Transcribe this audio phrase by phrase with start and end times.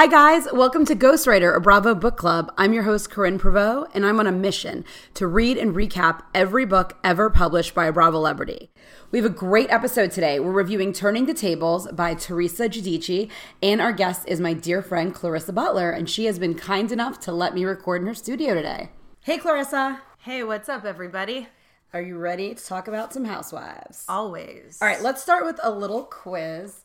[0.00, 0.48] Hi, guys.
[0.50, 2.50] Welcome to Ghostwriter, a Bravo book club.
[2.56, 6.64] I'm your host, Corinne Prevost, and I'm on a mission to read and recap every
[6.64, 8.70] book ever published by a Bravo celebrity.
[9.10, 10.40] We have a great episode today.
[10.40, 13.30] We're reviewing Turning the Tables by Teresa Giudice,
[13.62, 17.20] and our guest is my dear friend, Clarissa Butler, and she has been kind enough
[17.20, 18.88] to let me record in her studio today.
[19.24, 20.00] Hey, Clarissa.
[20.20, 21.48] Hey, what's up, everybody?
[21.92, 24.06] Are you ready to talk about some housewives?
[24.08, 24.78] Always.
[24.80, 26.84] All right, let's start with a little quiz.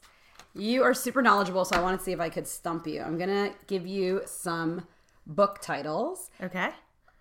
[0.55, 3.01] You are super knowledgeable, so I want to see if I could stump you.
[3.01, 4.87] I'm going to give you some
[5.27, 6.29] book titles.
[6.41, 6.69] Okay.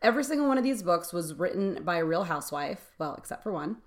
[0.02, 3.50] Every single one of these books was written by a real housewife, well, except for
[3.50, 3.78] one,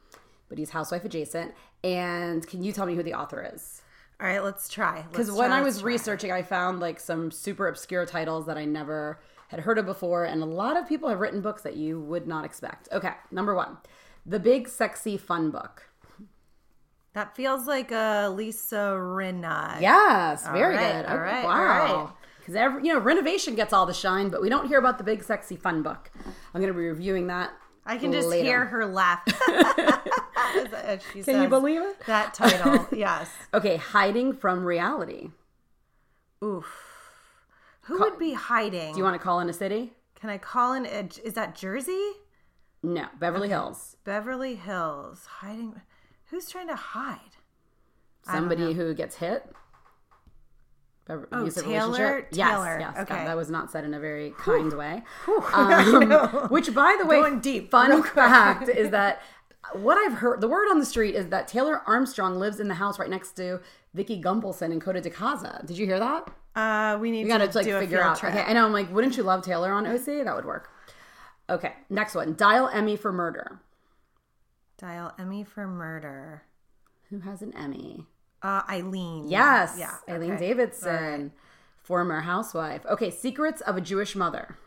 [0.50, 1.54] but he's housewife adjacent.
[1.84, 3.82] And can you tell me who the author is?
[4.20, 5.06] All right, let's try.
[5.10, 9.22] Because when I was researching, I found like some super obscure titles that I never
[9.50, 12.28] had heard of before, and a lot of people have written books that you would
[12.28, 12.90] not expect.
[12.92, 13.78] Okay, number one
[14.26, 15.84] The Big Sexy Fun Book.
[17.14, 19.82] That feels like a Lisa Rinna.
[19.82, 21.06] Yes, very right, good.
[21.06, 21.52] all Okay, oh, right, wow.
[21.52, 22.14] all right.
[22.40, 25.04] Because every you know, renovation gets all the shine, but we don't hear about the
[25.04, 26.12] big sexy fun book.
[26.54, 27.52] I'm going to be reviewing that.
[27.86, 28.44] I can just later.
[28.46, 29.22] hear her laugh.
[29.48, 32.00] As- as she Can you believe it?
[32.06, 33.30] That title, yes.
[33.54, 35.30] Okay, hiding from reality.
[36.44, 36.66] Oof.
[37.84, 38.92] Who would be hiding?
[38.94, 39.94] Do you want to call in a city?
[40.16, 40.86] Can I call in?
[40.86, 42.12] A, is that Jersey?
[42.84, 43.98] No, Beverly Hills.
[44.04, 45.26] Beverly Hills.
[45.26, 45.82] Hiding.
[46.30, 47.20] Who's trying to hide?
[48.24, 49.50] Somebody who gets hit.
[51.10, 52.28] Oh, Taylor?
[52.32, 52.78] Yes, Taylor.
[52.80, 52.94] yes.
[52.96, 53.26] God, Okay.
[53.26, 55.04] that was not said in a very kind way.
[55.54, 59.22] Um, which, by the way, Going deep, Fun fact is that
[59.74, 62.74] what I've heard, the word on the street is that Taylor Armstrong lives in the
[62.74, 63.62] house right next to
[63.94, 65.66] Vicki Gunvalson and Coto de Caza.
[65.66, 66.30] Did you hear that?
[66.56, 68.18] Uh, we need We to gotta like do a figure out.
[68.18, 68.34] trip.
[68.34, 68.66] Okay, I know.
[68.66, 70.26] I'm like, wouldn't you love Taylor on OC?
[70.26, 70.70] That would work.
[71.50, 72.34] Okay, next one.
[72.36, 73.60] Dial Emmy for murder.
[74.78, 76.44] Dial Emmy for murder.
[77.10, 78.06] Who has an Emmy?
[78.42, 79.28] Uh, Eileen.
[79.28, 79.76] Yes.
[79.78, 79.96] Yeah.
[80.08, 80.48] Eileen okay.
[80.48, 81.32] Davidson,
[81.82, 82.86] former housewife.
[82.86, 84.58] Okay, Secrets of a Jewish Mother.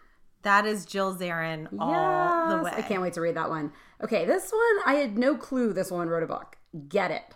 [0.43, 2.73] That is Jill Zarin all the way.
[2.75, 3.73] I can't wait to read that one.
[4.03, 6.57] Okay, this one, I had no clue this woman wrote a book.
[6.89, 7.35] Get It.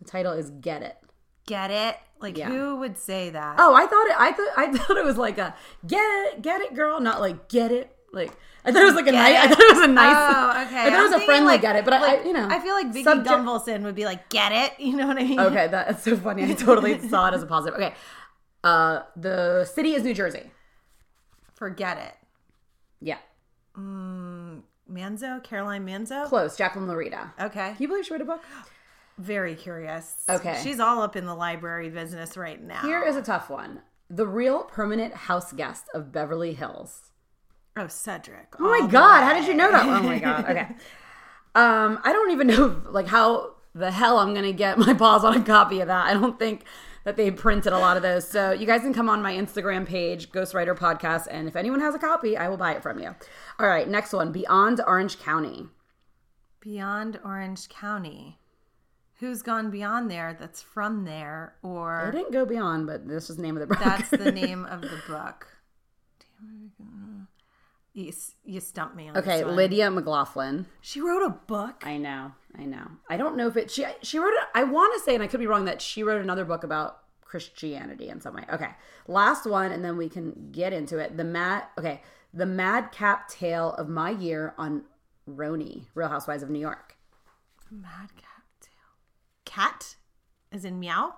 [0.00, 0.96] The title is Get It.
[1.46, 1.96] Get it?
[2.20, 2.48] Like Yeah.
[2.48, 3.56] who would say that?
[3.58, 4.16] Oh, I thought it.
[4.18, 5.54] I thought I thought it was like a
[5.86, 7.93] get it, get it, girl, not like get it.
[8.14, 8.32] Like
[8.64, 9.36] I thought it was like a nice.
[9.38, 10.16] I thought it was a nice.
[10.16, 10.80] Oh, okay.
[10.80, 12.48] I thought it I'm was a friendly like- get it, but I, I, you know,
[12.50, 15.24] I feel like Vicky subject- Gunvalson would be like, "Get it?" You know what I
[15.24, 15.40] mean?
[15.40, 16.44] Okay, that's so funny.
[16.44, 17.78] I totally saw it as a positive.
[17.78, 17.94] Okay,
[18.62, 20.50] uh, the city is New Jersey.
[21.54, 22.14] Forget it.
[23.00, 23.18] Yeah,
[24.90, 26.26] Manzo, Caroline Manzo.
[26.26, 26.56] close.
[26.56, 27.32] Jacqueline Laurita.
[27.40, 27.68] Okay.
[27.72, 28.42] Can you believe she wrote a book?
[29.18, 30.24] Very curious.
[30.28, 30.60] Okay.
[30.62, 32.82] She's all up in the library business right now.
[32.82, 33.80] Here is a tough one.
[34.10, 37.12] The real permanent house guest of Beverly Hills.
[37.76, 38.54] Oh, Cedric.
[38.58, 39.84] Oh my god, how did you know that?
[39.86, 40.48] Oh my god.
[40.48, 40.66] Okay.
[41.54, 45.36] Um, I don't even know like how the hell I'm gonna get my paws on
[45.36, 46.06] a copy of that.
[46.06, 46.64] I don't think
[47.04, 48.26] that they printed a lot of those.
[48.26, 51.94] So you guys can come on my Instagram page, Ghostwriter Podcast, and if anyone has
[51.94, 53.14] a copy, I will buy it from you.
[53.58, 55.68] All right, next one, Beyond Orange County.
[56.60, 58.38] Beyond Orange County.
[59.20, 63.36] Who's gone beyond there that's from there or I didn't go beyond, but this is
[63.36, 63.78] the name of the book.
[63.84, 65.46] that's the name of the book.
[66.40, 67.28] Damn it.
[67.94, 68.12] You,
[68.44, 69.44] you stumped me on okay.
[69.44, 70.66] Lydia McLaughlin.
[70.80, 71.84] She wrote a book.
[71.86, 72.88] I know, I know.
[73.08, 73.70] I don't know if it.
[73.70, 74.48] She she wrote it.
[74.52, 76.98] I want to say, and I could be wrong, that she wrote another book about
[77.20, 78.44] Christianity in some way.
[78.52, 78.70] Okay,
[79.06, 81.16] last one, and then we can get into it.
[81.16, 81.64] The mad.
[81.78, 84.82] Okay, the madcap tale of my year on
[85.28, 86.96] Roni, Real Housewives of New York.
[87.70, 88.72] Madcap tale.
[89.44, 89.94] Cat?
[90.50, 91.14] As in meow?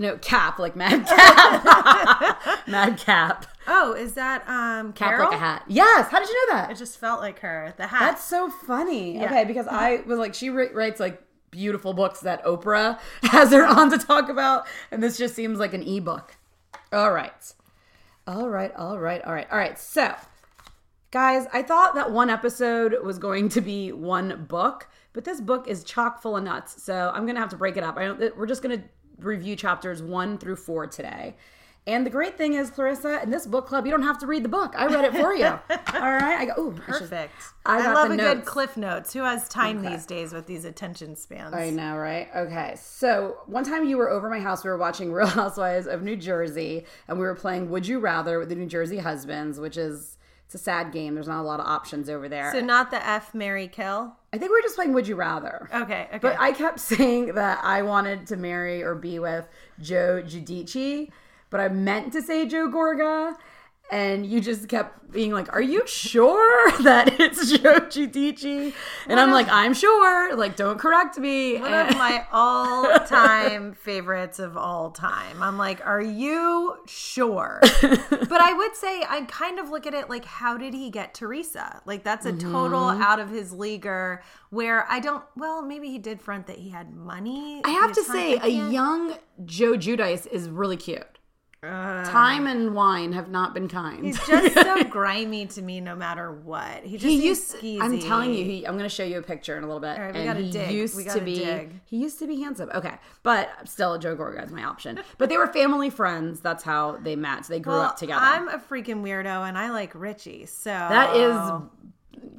[0.00, 2.40] No, cap like madcap.
[2.66, 3.44] madcap.
[3.68, 5.62] Oh, is that um Cap like a hat.
[5.68, 6.10] Yes.
[6.10, 6.70] How did you know that?
[6.70, 7.74] It just felt like her.
[7.76, 8.00] The hat.
[8.00, 9.22] That's so funny.
[9.22, 13.90] Okay, because I was like, she writes like beautiful books that Oprah has her on
[13.90, 16.34] to talk about, and this just seems like an ebook.
[16.94, 17.52] All right.
[18.26, 19.78] All right, all right, all right, all right.
[19.78, 20.14] So,
[21.10, 25.68] guys, I thought that one episode was going to be one book, but this book
[25.68, 26.82] is chock full of nuts.
[26.82, 27.98] So I'm gonna have to break it up.
[27.98, 28.82] I don't, we're just gonna
[29.22, 31.36] review chapters one through four today.
[31.86, 34.44] And the great thing is, Clarissa, in this book club, you don't have to read
[34.44, 34.74] the book.
[34.76, 35.46] I read it for you.
[35.94, 36.38] all right.
[36.38, 36.62] I go.
[36.62, 37.32] Ooh, perfect.
[37.64, 39.14] I I, love a good cliff notes.
[39.14, 41.54] Who has time these days with these attention spans?
[41.54, 42.28] I know, right?
[42.36, 42.74] Okay.
[42.76, 46.16] So one time you were over my house, we were watching Real Housewives of New
[46.16, 50.18] Jersey, and we were playing Would You Rather with the New Jersey husbands, which is
[50.50, 51.14] it's a sad game.
[51.14, 52.50] There's not a lot of options over there.
[52.50, 54.16] So not the F Mary Kill.
[54.32, 55.68] I think we're just playing Would You Rather.
[55.72, 56.18] Okay, okay.
[56.20, 59.46] But I kept saying that I wanted to marry or be with
[59.80, 61.08] Joe Giudice,
[61.50, 63.36] but I meant to say Joe Gorga.
[63.90, 68.72] And you just kept being like, "Are you sure that it's Joe Giudice?"
[69.08, 71.58] And I'm like, "I'm sure." Like, don't correct me.
[71.58, 75.42] One And- of my all-time favorites of all time.
[75.42, 77.60] I'm like, are you sure?
[77.82, 81.14] but I would say I kind of look at it like, how did he get
[81.14, 81.82] Teresa?
[81.86, 83.02] Like that's a total Mm-hmm.
[83.02, 84.22] out of his leaguer.
[84.50, 85.22] Where I don't.
[85.36, 87.60] Well, maybe he did front that he had money.
[87.64, 91.18] I have to say, a young Joe Judice is really cute.
[91.62, 94.04] Time and wine have not been kind.
[94.04, 96.84] He's just so grimy to me, no matter what.
[96.84, 97.82] He just he used.
[97.82, 99.98] I'm telling you, he, I'm going to show you a picture in a little bit.
[99.98, 100.70] Right, and he dig.
[100.70, 101.34] used to be.
[101.36, 101.80] dig.
[101.84, 102.70] He used to be handsome.
[102.74, 105.00] Okay, but still, Joe Gorga is my option.
[105.18, 106.40] But they were family friends.
[106.40, 107.44] That's how they met.
[107.44, 108.24] So they grew Well, up together.
[108.24, 110.46] I'm a freaking weirdo, and I like Richie.
[110.46, 111.36] So that is.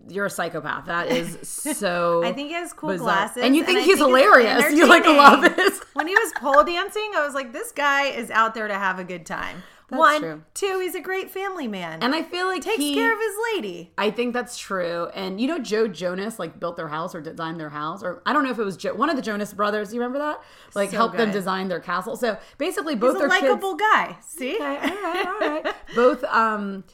[0.09, 0.85] You're a psychopath.
[0.85, 1.37] That is
[1.77, 2.23] so.
[2.23, 3.05] I think he has cool bizarre.
[3.05, 4.71] glasses, and you think I he's think hilarious.
[4.73, 5.73] You like love it.
[5.93, 8.99] when he was pole dancing, I was like, this guy is out there to have
[8.99, 9.63] a good time.
[9.89, 10.43] That's One, true.
[10.53, 12.01] two, he's a great family man.
[12.01, 13.91] And I feel like takes he, care of his lady.
[13.97, 15.07] I think that's true.
[15.13, 18.31] And you know, Joe Jonas like built their house or designed their house, or I
[18.31, 19.93] don't know if it was one of the Jonas brothers.
[19.93, 20.41] You remember that?
[20.75, 22.15] Like So helped them design their castle.
[22.15, 24.15] So basically, both He's a likable guy.
[24.25, 24.55] See?
[24.55, 25.75] Okay, all right, all right.
[25.95, 26.85] Both um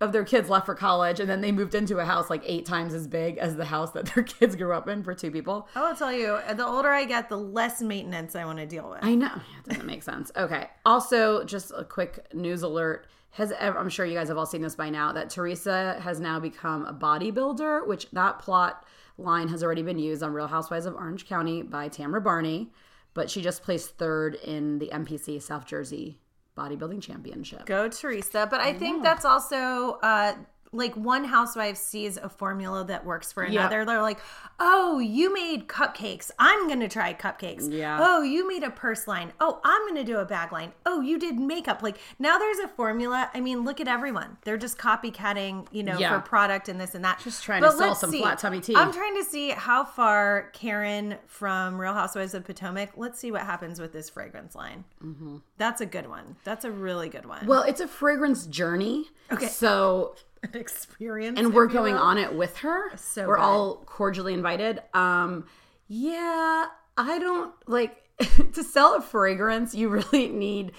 [0.00, 2.66] of their kids left for college, and then they moved into a house like eight
[2.66, 5.68] times as big as the house that their kids grew up in for two people.
[5.74, 8.90] I will tell you, the older I get, the less maintenance I want to deal
[8.90, 9.00] with.
[9.02, 9.26] I know.
[9.34, 10.30] Yeah, it doesn't make sense.
[10.36, 10.68] Okay.
[10.84, 13.06] Also, just a quick news alert.
[13.30, 16.20] Has ever, I'm sure you guys have all seen this by now that Teresa has
[16.20, 18.82] now become a bodybuilder, which that plot
[19.18, 22.70] line has already been used on Real Housewives of Orange County by Tamra Barney,
[23.12, 26.18] but she just placed third in the NPC South Jersey
[26.56, 27.66] bodybuilding championship.
[27.66, 28.46] Go Teresa.
[28.50, 30.34] But I, think that's also uh
[30.76, 33.84] like one housewife sees a formula that works for another.
[33.84, 34.20] They're like,
[34.60, 36.30] oh, you made cupcakes.
[36.38, 37.70] I'm going to try cupcakes.
[37.72, 37.98] Yeah.
[38.00, 39.32] Oh, you made a purse line.
[39.40, 40.72] Oh, I'm going to do a bag line.
[40.84, 41.82] Oh, you did makeup.
[41.82, 43.30] Like now there's a formula.
[43.34, 44.36] I mean, look at everyone.
[44.44, 46.14] They're just copycatting, you know, Yeah.
[46.14, 47.20] for product and this and that.
[47.24, 48.76] Just trying to sell some flat tummy tea.
[48.76, 52.90] I'm trying to see how far Karen from Real Housewives of Potomac.
[52.96, 54.84] Let's see what happens with this fragrance line.
[55.02, 55.38] Mm-hmm.
[55.56, 56.36] That's a good one.
[56.44, 57.46] That's a really good one.
[57.46, 59.06] Well, it's a fragrance journey.
[59.32, 59.46] Okay.
[59.46, 60.14] So
[60.54, 61.38] experience.
[61.38, 62.90] and we're going on it with her.
[62.96, 63.42] So we're good.
[63.42, 64.82] all cordially invited.
[64.94, 65.46] Um,
[65.88, 66.66] yeah,
[66.96, 68.02] I don't like
[68.52, 69.74] to sell a fragrance.
[69.74, 70.72] You really need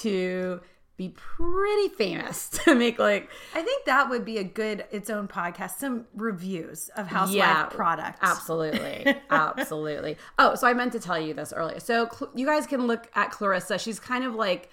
[0.00, 0.60] to
[0.96, 5.26] be pretty famous to make like I think that would be a good its own
[5.26, 5.72] podcast.
[5.72, 8.20] Some reviews of housewife yeah products.
[8.22, 10.16] Absolutely, absolutely.
[10.38, 11.80] Oh, so I meant to tell you this earlier.
[11.80, 13.78] So you guys can look at Clarissa.
[13.78, 14.70] She's kind of like.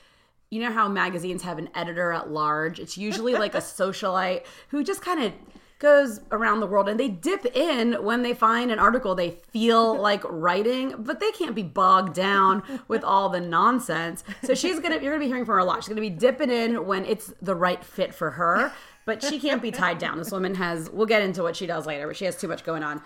[0.52, 2.80] You know how magazines have an editor at large?
[2.80, 5.34] It's usually like a socialite who just kind of
[5.80, 9.98] goes around the world and they dip in when they find an article they feel
[10.02, 14.26] like writing, but they can't be bogged down with all the nonsense.
[14.44, 15.84] So she's gonna you're gonna be hearing from her a lot.
[15.84, 18.74] She's gonna be dipping in when it's the right fit for her,
[19.06, 20.18] but she can't be tied down.
[20.18, 22.66] This woman has we'll get into what she does later, but she has too much
[22.66, 23.02] going on.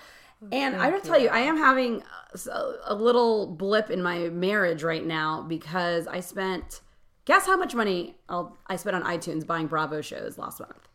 [0.51, 2.03] And I gotta tell you, I am having
[2.86, 6.81] a little blip in my marriage right now because I spent
[7.25, 10.88] guess how much money I'll, I spent on iTunes buying Bravo shows last month.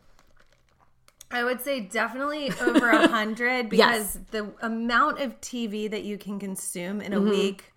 [1.33, 4.19] I would say definitely over a hundred because Yes.
[4.31, 7.31] the amount of TV that you can consume in a mm-hmm.
[7.31, 7.73] week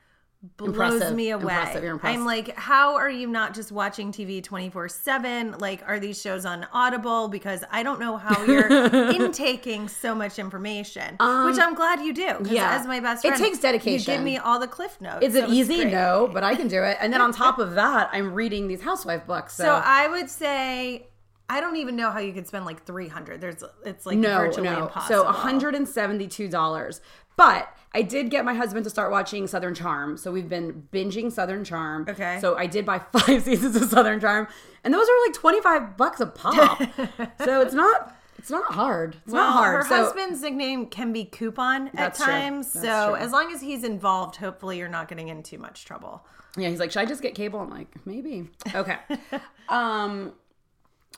[0.57, 1.15] blows Impressive.
[1.15, 1.43] me away.
[1.43, 1.99] Impressive.
[2.03, 5.51] I'm like, how are you not just watching TV 24 7?
[5.59, 7.29] Like, are these shows on Audible?
[7.29, 8.67] Because I don't know how you're
[9.13, 11.19] intaking so much information, which
[11.59, 12.27] I'm glad you do.
[12.27, 12.75] Um, yeah.
[12.75, 14.11] As my best friend, It takes dedication.
[14.11, 15.25] You give me all the cliff notes.
[15.25, 15.81] Is it so easy?
[15.81, 15.93] great.
[15.93, 16.97] No, but I can do it.
[16.99, 19.55] And then on top of that, I'm reading these housewife books.
[19.55, 21.07] So, So I would say.
[21.49, 23.41] I don't even know how you could spend like 300.
[23.41, 24.83] There's it's like no, virtually no.
[24.83, 25.25] impossible.
[25.25, 27.01] So $172.
[27.35, 30.17] But I did get my husband to start watching Southern Charm.
[30.17, 32.05] So we've been binging Southern Charm.
[32.09, 32.39] Okay.
[32.41, 34.47] So I did buy five seasons of Southern Charm.
[34.83, 36.79] And those are like 25 bucks a pop.
[37.43, 39.15] so it's not it's not hard.
[39.23, 39.83] It's Well, not hard.
[39.83, 42.69] Her so husband's nickname can be coupon at times.
[42.71, 43.15] So true.
[43.15, 46.25] as long as he's involved, hopefully you're not getting in too much trouble.
[46.57, 47.59] Yeah, he's like, should I just get cable?
[47.61, 48.49] I'm like, maybe.
[48.75, 48.97] Okay.
[49.69, 50.33] um,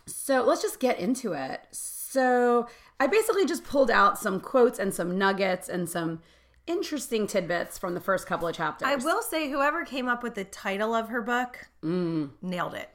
[0.05, 1.61] so let's just get into it.
[1.71, 2.67] So
[2.99, 6.21] I basically just pulled out some quotes and some nuggets and some
[6.67, 8.87] interesting tidbits from the first couple of chapters.
[8.87, 12.31] I will say, whoever came up with the title of her book Mm.
[12.41, 12.89] nailed it.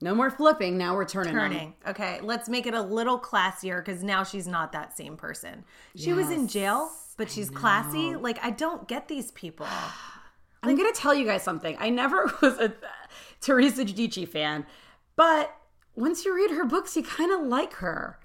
[0.00, 0.76] No more flipping.
[0.76, 1.32] Now we're turning.
[1.32, 1.74] Turning.
[1.86, 5.64] Okay, let's make it a little classier because now she's not that same person.
[5.94, 8.16] She was in jail, but she's classy.
[8.16, 9.66] Like I don't get these people.
[10.64, 11.76] I'm gonna tell you guys something.
[11.78, 12.72] I never was a
[13.40, 14.66] Teresa Giudice fan,
[15.14, 15.54] but
[15.94, 18.18] once you read her books, you kind of like her.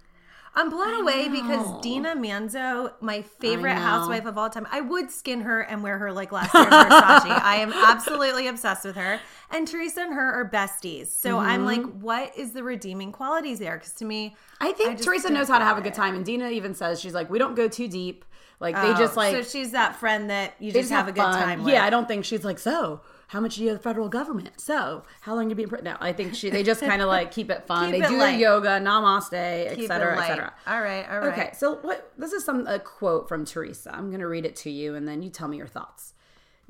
[0.57, 5.41] I'm blown away because Dina Manzo, my favorite housewife of all time, I would skin
[5.41, 7.41] her and wear her like last year's Versace.
[7.43, 9.19] I am absolutely obsessed with her.
[9.51, 11.07] And Teresa and her are besties.
[11.07, 11.85] So I'm mm-hmm.
[11.85, 13.77] like, what is the redeeming qualities there?
[13.77, 16.25] Because to me, I think just Teresa knows how to have a good time, and
[16.25, 18.25] Dina even says she's like, we don't go too deep.
[18.59, 21.11] Like they oh, just like so she's that friend that you they just have, a
[21.11, 21.33] good fun.
[21.33, 21.73] time with.
[21.73, 23.01] Yeah, I don't think she's like so.
[23.27, 24.59] How much do you have the federal government?
[24.59, 25.85] So how long do you be in prison?
[25.85, 27.91] No, I think she they just kind of like keep it fun.
[27.91, 28.39] Keep they it do their light.
[28.39, 30.53] yoga, namaste, et Keep it cetera, et cetera.
[30.65, 31.33] All right, all right.
[31.33, 32.11] Okay, so what?
[32.17, 33.93] This is some a quote from Teresa.
[33.93, 36.13] I'm going to read it to you, and then you tell me your thoughts.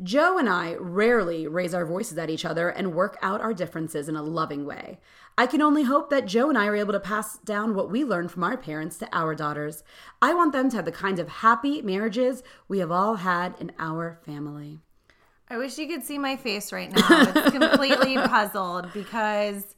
[0.03, 4.07] Joe and I rarely raise our voices at each other and work out our differences
[4.07, 4.99] in a loving way.
[5.39, 8.03] I can only hope that Joe and I are able to pass down what we
[8.03, 9.83] learned from our parents to our daughters.
[10.21, 13.71] I want them to have the kind of happy marriages we have all had in
[13.77, 14.79] our family.
[15.49, 17.05] I wish you could see my face right now.
[17.35, 19.75] It's completely puzzled because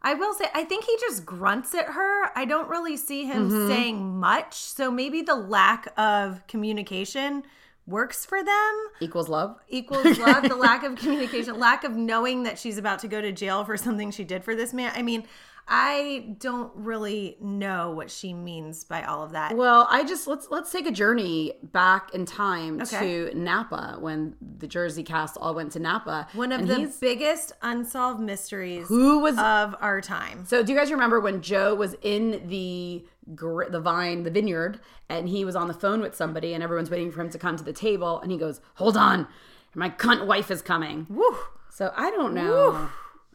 [0.00, 2.30] I will say, I think he just grunts at her.
[2.38, 3.68] I don't really see him Mm-hmm.
[3.68, 4.54] saying much.
[4.54, 7.42] So maybe the lack of communication
[7.90, 8.86] works for them.
[9.00, 9.56] Equals love.
[9.68, 13.32] Equals love, the lack of communication, lack of knowing that she's about to go to
[13.32, 14.92] jail for something she did for this man.
[14.94, 15.24] I mean,
[15.68, 19.56] I don't really know what she means by all of that.
[19.56, 23.28] Well, I just let's let's take a journey back in time Okay.
[23.30, 26.26] to Napa when the Jersey cast all went to Napa.
[26.34, 30.44] One of the biggest unsolved mysteries who was of our time.
[30.46, 35.28] So, do you guys remember when Joe was in the the vine, the vineyard, and
[35.28, 37.62] he was on the phone with somebody, and everyone's waiting for him to come to
[37.64, 39.28] the table, and he goes, "Hold on,
[39.74, 41.36] my cunt wife is coming." Woo.
[41.68, 42.88] So I don't know.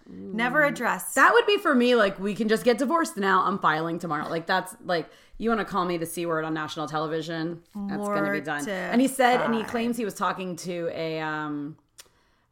[0.07, 1.15] Never addressed.
[1.15, 1.95] That would be for me.
[1.95, 3.43] Like we can just get divorced now.
[3.43, 4.29] I'm filing tomorrow.
[4.29, 7.62] Like that's like you want to call me the c word on national television.
[7.75, 8.67] That's gonna be done.
[8.69, 11.75] And he said, and he claims he was talking to a um,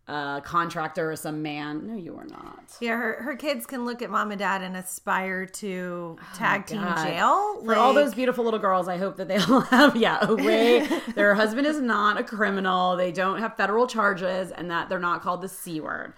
[0.07, 1.87] uh, contractor or some man.
[1.87, 2.75] No, you are not.
[2.81, 6.79] Yeah, her, her kids can look at mom and dad and aspire to tag team
[6.81, 7.07] Oh God.
[7.07, 7.61] jail.
[7.63, 10.87] For all those beautiful little girls, I hope that they all have, yeah, a way.
[11.15, 12.97] their husband is not a criminal.
[12.97, 16.13] They don't have federal charges, and that they're not called the C word.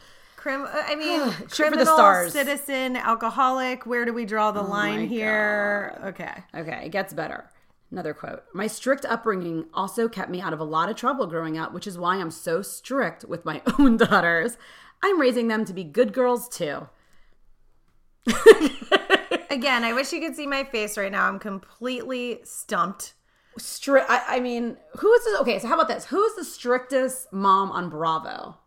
[0.45, 2.33] Crim- uh, I mean, Shoot for the criminal, stars.
[2.33, 3.85] citizen, alcoholic.
[3.87, 5.99] Where do we draw the oh my line here?
[6.05, 6.43] Okay.
[6.53, 7.49] Okay, it gets better.
[7.91, 11.57] Another quote My strict upbringing also kept me out of a lot of trouble growing
[11.57, 14.57] up, which is why I'm so strict with my own daughters.
[15.03, 16.89] I'm raising them to be good girls too.
[19.49, 21.27] Again, I wish you could see my face right now.
[21.27, 23.13] I'm completely stumped.
[23.57, 24.05] Strict.
[24.09, 25.59] I, I mean, who is the okay?
[25.59, 26.05] So how about this?
[26.05, 28.57] Who is the strictest mom on Bravo?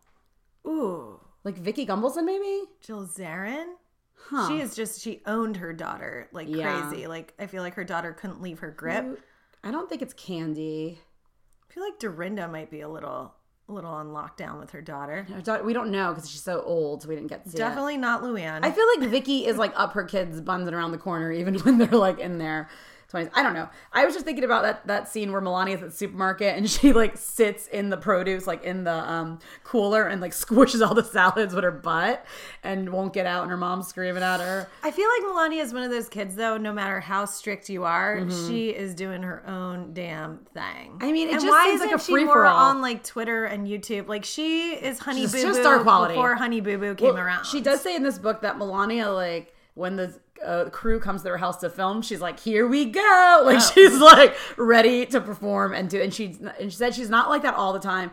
[0.66, 3.66] Ooh, like Vicki Gunvalson, maybe Jill Zarin.
[4.14, 4.48] Huh.
[4.48, 6.88] She is just she owned her daughter like yeah.
[6.88, 7.06] crazy.
[7.06, 9.20] Like I feel like her daughter couldn't leave her grip.
[9.64, 10.98] I don't think it's Kandi.
[10.98, 13.34] I feel like Dorinda might be a little
[13.68, 15.24] a little on lockdown with her daughter.
[15.24, 17.94] Her daughter we don't know because she's so old, so we didn't get to definitely
[17.94, 17.98] it.
[17.98, 18.64] not Luann.
[18.64, 21.54] I feel like Vicky is like up her kids, buns and around the corner, even
[21.60, 22.68] when they're like in there.
[23.12, 23.30] 20s.
[23.32, 23.68] I don't know.
[23.92, 26.92] I was just thinking about that that scene where Milania's at the supermarket and she
[26.92, 31.04] like sits in the produce, like in the um, cooler, and like squishes all the
[31.04, 32.24] salads with her butt
[32.62, 34.68] and won't get out, and her mom's screaming at her.
[34.82, 36.56] I feel like Milania is one of those kids though.
[36.58, 38.48] No matter how strict you are, mm-hmm.
[38.48, 40.98] she is doing her own damn thing.
[41.00, 43.46] I mean, it and just why seems like a free for all on like Twitter
[43.46, 44.08] and YouTube.
[44.08, 47.46] Like she is Honey Boo Boo before Honey Boo Boo came well, around.
[47.46, 50.12] She does say in this book that Melania like when the
[50.44, 53.70] uh, crew comes to their house to film, she's like, "Here we go!" Like Oh.
[53.74, 56.00] she's like ready to perform and do.
[56.00, 58.10] And she and she said she's not like that all the time,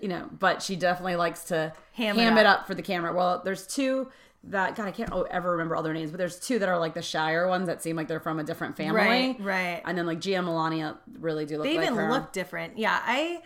[0.00, 2.60] you know, but she definitely likes to Ham ham, it it, up.
[2.60, 2.66] up.
[2.66, 3.12] for the camera.
[3.12, 4.08] Well, there's two.
[4.44, 6.78] That God, I can't oh, ever remember all their names, but there's two that are
[6.78, 9.82] like the Shire ones that seem like they're from a different family, Right, right.
[9.84, 12.10] And then like Gia and Milania really do look They like even her.
[12.10, 12.78] look different.
[12.78, 13.42] Yeah, I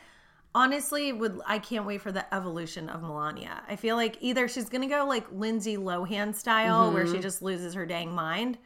[0.54, 1.40] honestly would.
[1.46, 3.60] I can't wait for the evolution of Milania.
[3.68, 7.14] I feel like either she's gonna go like Lindsay Lohan style, where Mm-hmm.
[7.14, 8.58] she just loses her dang mind,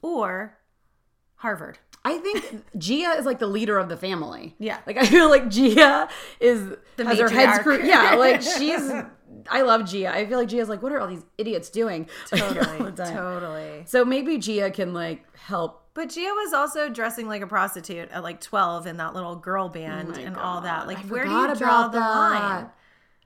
[0.00, 0.58] or
[1.36, 1.78] Harvard.
[2.04, 4.56] I think Gia is like the leader of the family.
[4.58, 4.78] Yeah.
[4.86, 6.08] Like I feel like Gia
[6.40, 7.86] is The has her head screwed.
[7.86, 8.90] Yeah, like she's
[9.50, 10.12] I love Gia.
[10.14, 12.08] I feel like Gia's like, what are all these idiots doing?
[12.28, 13.82] Totally, totally.
[13.86, 15.81] So maybe Gia can like help.
[15.94, 19.68] But Gia was also dressing like a prostitute at like 12 in that little girl
[19.68, 20.86] band Oh and all that.
[20.86, 22.70] Like, I where do you draw about the line?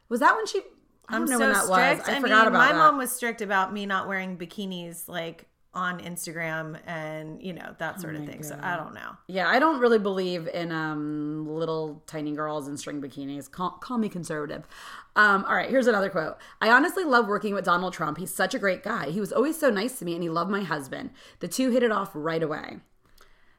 [0.09, 0.61] Was that when she?
[1.09, 2.01] I don't I'm know so when that strict.
[2.01, 2.09] was.
[2.09, 2.79] I, I, forgot mean, about my that.
[2.79, 5.47] mom was strict about me not wearing bikinis like
[5.77, 8.43] on Instagram and you know that Oh sort of thing.
[8.43, 9.17] So I don't know.
[9.29, 13.49] Yeah, I don't really believe in um, little tiny girls in string bikinis.
[13.51, 14.67] Call, call me conservative.
[15.15, 16.39] Um, all right, here's another quote.
[16.61, 18.17] I honestly love working with Donald Trump.
[18.19, 19.11] He's such a great guy.
[19.11, 21.11] He was always so nice to me, and he loved my husband.
[21.41, 22.79] The two hit it off right away.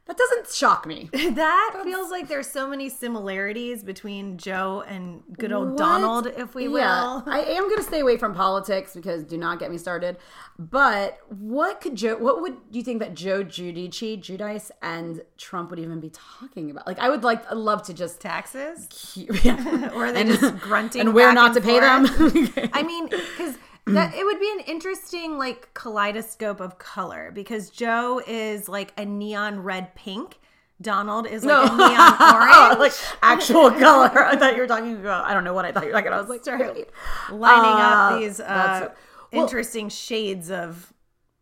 [0.08, 1.10] That doesn't shock me.
[1.14, 5.78] that feels like there's so many similarities between Joe and good old What?
[5.78, 6.78] Donald, if we will.
[6.80, 10.18] Yeah, I am going to stay away from politics because do not get me started.
[10.60, 12.18] But what could Joe?
[12.18, 16.88] What would you think that Joe Giudice, Judice, and Trump would even be talking about?
[16.88, 18.22] Like, I would like, I'd love to just.
[18.22, 18.88] Taxes?
[19.44, 19.92] Yeah.
[19.94, 22.56] Or are they And- just grunting and where not to pay forth?
[22.56, 22.70] them?
[22.74, 23.58] I mean, because
[23.94, 29.06] that it would be an interesting like kaleidoscope of color because Joe is like a
[29.06, 30.40] neon red pink.
[30.80, 31.90] Donald is like a neon
[32.34, 32.80] orange.
[32.80, 34.24] like actual color.
[34.26, 35.26] I thought you were talking about.
[35.26, 36.08] I don't know what I thought you were talking.
[36.08, 36.18] about.
[36.18, 36.86] I was like, sorry.
[37.32, 37.84] lining Uh,
[38.16, 38.90] up these uh,
[39.34, 40.94] well- interesting shades of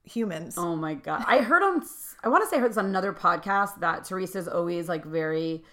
[0.05, 0.55] humans.
[0.57, 1.25] Oh my god!
[1.27, 1.83] I heard on.
[2.23, 5.63] I want to say I heard this on another podcast that Teresa's always like very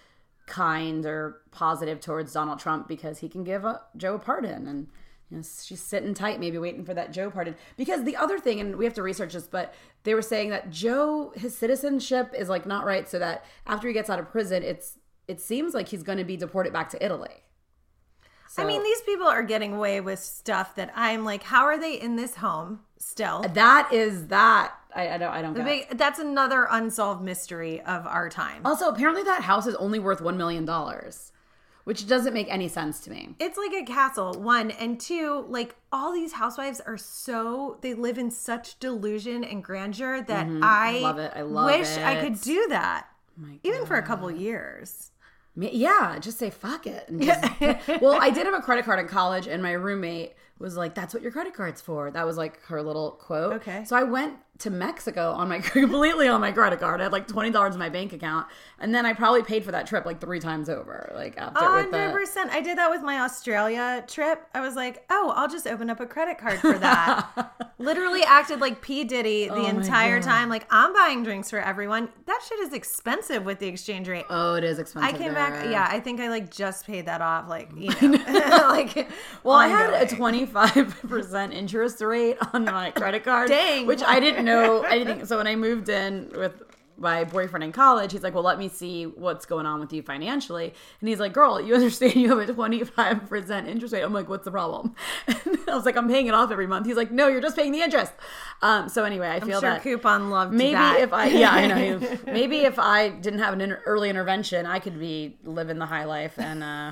[0.45, 4.87] kind or positive towards Donald Trump because he can give a, Joe a pardon and.
[5.33, 7.55] You know, she's sitting tight, maybe waiting for that Joe pardon.
[7.75, 9.73] Because the other thing, and we have to research this, but
[10.03, 13.93] they were saying that Joe, his citizenship is like not right, so that after he
[13.93, 17.03] gets out of prison, it's it seems like he's going to be deported back to
[17.03, 17.43] Italy.
[18.55, 21.99] I mean, these people are getting away with stuff that I'm like, how are they
[21.99, 23.41] in this home still?
[23.53, 24.73] that is that.
[24.95, 25.31] I, I don't.
[25.31, 28.61] I don't big, that's another unsolved mystery of our time.
[28.63, 31.31] Also, apparently that house is only worth one million dollars,
[31.83, 33.35] which doesn't make any sense to me.
[33.39, 34.71] It's like a castle, one.
[34.71, 40.21] And two, like all these housewives are so, they live in such delusion and grandeur
[40.21, 40.61] that mm-hmm.
[40.63, 41.31] I, love it.
[41.35, 43.07] I love wish I could do that.
[43.37, 45.11] Oh my Even for a couple years.
[45.55, 47.07] Yeah, just say fuck it.
[47.09, 47.43] and just-
[48.01, 51.13] well, I did have a credit card in college, and my roommate was like, "That's
[51.13, 53.53] what your credit card's for." That was like her little quote.
[53.53, 53.83] Okay.
[53.85, 56.99] So I went to Mexico on my completely on my credit card.
[57.01, 58.47] I had like twenty dollars in my bank account,
[58.79, 61.11] and then I probably paid for that trip like three times over.
[61.15, 64.45] Like after oh, with hundred percent, I did that with my Australia trip.
[64.53, 67.73] I was like, oh, I'll just open up a credit card for that.
[67.79, 70.47] Literally acted like P Diddy the Oh entire time.
[70.49, 72.09] Like I'm buying drinks for everyone.
[72.27, 74.25] That shit is expensive with the exchange rate.
[74.29, 75.13] oh, it is expensive.
[75.13, 75.69] I came back.
[75.69, 77.49] Yeah, I think I like just paid that off.
[77.49, 79.09] Like you know, like
[79.43, 83.87] Well, I had a twenty five percent interest rate on my credit card, Dang.
[83.87, 85.25] which I didn't know anything.
[85.25, 86.53] So when I moved in with
[86.95, 90.01] my boyfriend in college, he's like, "Well, let me see what's going on with you
[90.03, 94.03] financially," and he's like, "Girl, you understand you have a twenty five percent interest rate?"
[94.03, 94.95] I'm like, "What's the problem?"
[95.27, 97.55] And I was like, "I'm paying it off every month." He's like, "No, you're just
[97.55, 98.13] paying the interest."
[98.61, 100.99] Um, so anyway, I feel sure that coupon love maybe that.
[100.99, 104.79] if I yeah I know maybe if I didn't have an inter- early intervention I
[104.79, 106.91] could be living the high life and uh,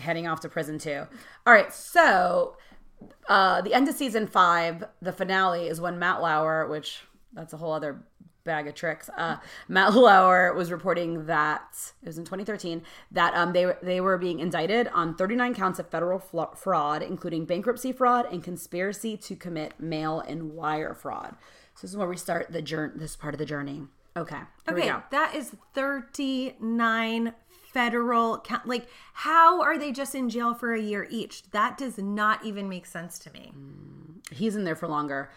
[0.00, 1.06] heading off to prison too.
[1.46, 2.56] All right, so
[3.28, 7.02] uh, the end of season five, the finale is when Matt Lauer, which
[7.32, 8.02] that's a whole other
[8.44, 9.08] bag of tricks.
[9.16, 14.00] Uh, Matt Lauer was reporting that it was in 2013 that um, they were- they
[14.02, 19.34] were being indicted on 39 counts of federal fraud, including bankruptcy fraud and conspiracy to
[19.34, 21.36] commit mail and wire fraud.
[21.74, 22.92] So this is where we start the journey.
[22.96, 23.82] This part of the journey.
[24.16, 24.38] Okay.
[24.68, 27.32] Okay, that is 39
[27.74, 28.66] federal count.
[28.66, 31.42] Like, how are they just in jail for a year each?
[31.50, 33.52] That does not even make sense to me.
[33.54, 35.30] Mm, he's in there for longer.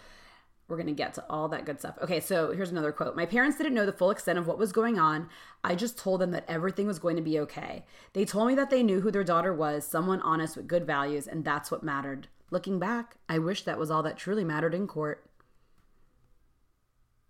[0.68, 1.98] We're going to get to all that good stuff.
[2.02, 3.16] Okay, so here's another quote.
[3.16, 5.30] My parents didn't know the full extent of what was going on.
[5.64, 7.86] I just told them that everything was going to be okay.
[8.14, 11.26] They told me that they knew who their daughter was, someone honest with good values,
[11.26, 12.28] and that's what mattered.
[12.52, 15.26] Looking back, I wish that was all that truly mattered in court.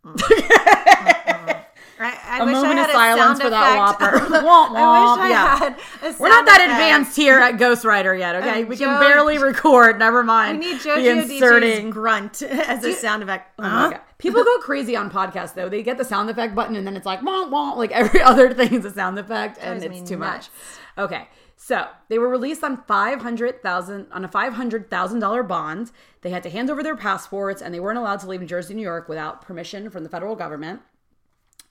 [0.03, 0.73] Mm.
[1.99, 4.17] I, I A wish I moment had of a silence sound for that whopper.
[4.19, 5.17] Womp I wish womp.
[5.19, 5.57] I Yeah.
[5.57, 6.71] had a We're not that effect.
[6.71, 8.63] advanced here at Ghostwriter yet, okay?
[8.63, 9.97] Uh, we can barely record.
[9.97, 10.59] Never mind.
[10.59, 11.85] We need the JoJo inserting.
[11.87, 13.51] DJ's grunt as a sound effect.
[13.59, 14.01] Oh my God.
[14.19, 15.69] People go crazy on podcasts though.
[15.69, 17.77] They get the sound effect button and then it's like womp womp.
[17.77, 20.49] Like every other thing is a sound effect, and it's too nuts.
[20.97, 21.03] much.
[21.05, 25.43] Okay, so they were released on five hundred thousand on a five hundred thousand dollar
[25.43, 25.91] bond.
[26.21, 28.73] They had to hand over their passports, and they weren't allowed to leave New Jersey,
[28.73, 30.81] New York, without permission from the federal government.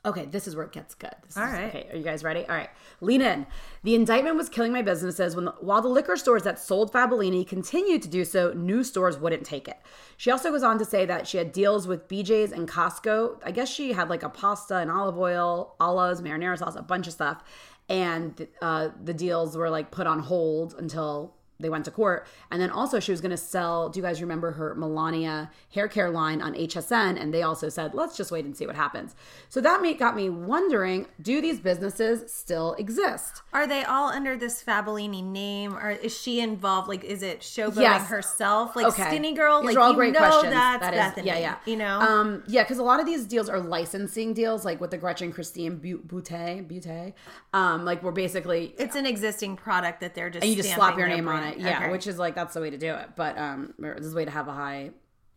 [0.07, 1.11] Okay, this is where it gets good.
[1.27, 1.65] This All is- right.
[1.65, 2.47] Okay, are you guys ready?
[2.47, 2.71] All right.
[3.01, 3.47] Lean in.
[3.83, 8.03] The indictment was killing my businesses when while the liquor stores that sold Fabellini continued
[8.03, 9.77] to do so, new stores wouldn't take it.
[10.17, 13.41] She also goes on to say that she had deals with BJ's and Costco.
[13.45, 17.07] I guess she had like a pasta and olive oil, olives, marinara sauce, a bunch
[17.07, 17.43] of stuff.
[17.89, 22.27] And uh, the deals were like put on hold until they went to court.
[22.51, 25.89] And then also she was going to sell, do you guys remember her Milania hair
[25.89, 27.21] care line on HSN?
[27.21, 29.15] And they also said, let's just wait and see what happens.
[29.49, 33.43] So that made, got me wondering, do these businesses still exist?
[33.53, 36.89] Are they all under this Fabellini name, or is she involved?
[36.89, 38.09] Like, is it showboating Yes.
[38.09, 39.05] herself, like Okay.
[39.07, 39.61] Skinny Girl?
[39.63, 40.53] These like, are all you great know questions.
[40.53, 41.57] That's That is- Bethenny, yeah, yeah.
[41.65, 44.91] You know, Um, yeah, because a lot of these deals are licensing deals, like with
[44.91, 47.15] the Gretchen Christine Bu- Butte, Butte.
[47.55, 50.99] Um, like we're basically it's an existing product that they're just and you just slap
[50.99, 51.46] your name on brand.
[51.47, 51.59] It.
[51.59, 51.93] Yeah, Okay.
[51.93, 53.11] which is like that's the way to do it.
[53.17, 54.91] But um, this is the way to have a high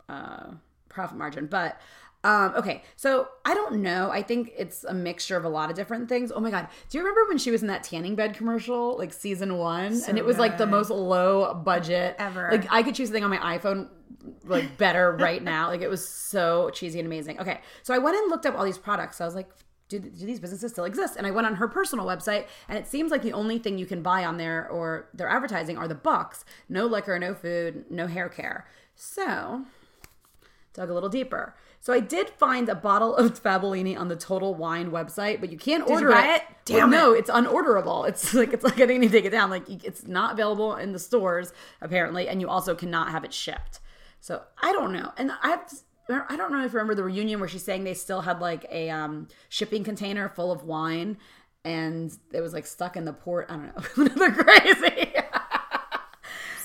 [0.07, 0.51] uh,
[0.89, 1.47] profit margin.
[1.47, 1.79] But
[2.21, 4.11] Um, okay, so I don't know.
[4.11, 6.33] I think it's a mixture of a lot of different things.
[6.35, 9.13] Oh my god, do you remember when she was in that tanning bed commercial, like
[9.13, 12.49] season one, and it was like the most low budget Ever.
[12.51, 13.87] Like I could choose the thing on my iPhone
[14.43, 15.67] like better right now.
[15.69, 17.39] Like it was so cheesy and amazing.
[17.39, 19.21] Okay, so I went and looked up all these products.
[19.21, 19.47] I was like.
[19.89, 21.15] Do, do these businesses still exist?
[21.17, 23.87] And I went on her personal website, and it seems like the only thing you
[23.87, 26.45] can buy on there or their advertising are the bucks.
[26.69, 28.67] No liquor, no food, no hair care.
[28.95, 29.65] So
[30.73, 31.55] dug a little deeper.
[31.81, 35.57] So I did find a bottle of Fabellini on the Total Wine website, but you
[35.57, 36.41] can't you order buy it.
[36.41, 36.43] it?
[36.65, 38.07] Damn Well, no, it's unorderable.
[38.07, 39.49] It's like it's like I think you need to take it down.
[39.49, 43.79] Like it's not available in the stores apparently, and you also cannot have it shipped.
[44.19, 45.11] So I don't know.
[45.17, 45.71] And I have.
[46.09, 48.65] I don't know if you remember the reunion where she's saying they still had like
[48.71, 51.17] a um, shipping container full of wine,
[51.63, 53.47] and it was like stuck in the port.
[53.49, 54.07] I don't know.
[54.15, 55.13] They're crazy.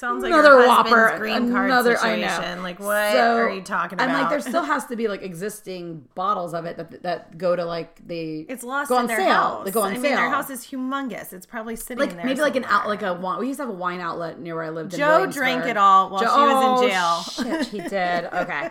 [0.05, 2.29] Sounds like another whopper, green card another situation.
[2.29, 2.63] I know.
[2.63, 4.09] Like what So, are you talking about?
[4.11, 7.57] I'm like, there still has to be like existing bottles of it that that go
[7.57, 9.33] to like the it's lost go in on their sale.
[9.33, 9.65] house.
[9.65, 10.03] They go on I sale.
[10.03, 11.33] mean, their house is humongous.
[11.33, 12.25] It's probably sitting like there.
[12.25, 13.39] maybe like an out like a wine.
[13.41, 14.93] We used to have a wine outlet near where I lived.
[14.93, 17.01] in Joe drank it all while she was in jail.
[17.05, 18.27] Oh, shit, he did.
[18.33, 18.71] Okay,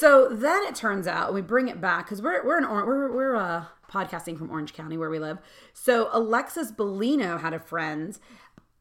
[0.00, 3.12] so then it turns out we bring it back because we're we're in Or- we're
[3.12, 5.38] we're uh, podcasting from Orange County where we live.
[5.74, 8.18] So Alexis Bellino had a friend,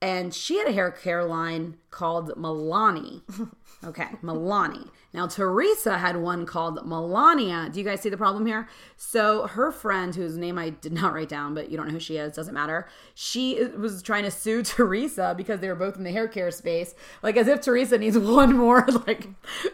[0.01, 3.21] and she had a hair care line called Milani.
[3.83, 4.89] Okay, Milani.
[5.11, 7.71] Now Teresa had one called Milania.
[7.73, 8.69] Do you guys see the problem here?
[8.95, 11.99] So her friend, whose name I did not write down, but you don't know who
[11.99, 12.87] she is, doesn't matter.
[13.15, 16.93] She was trying to sue Teresa because they were both in the hair care space,
[17.23, 19.29] like as if Teresa needs one more like